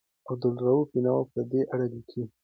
[0.29, 2.21] عبدالرؤف بېنوا په دې اړه لیکي.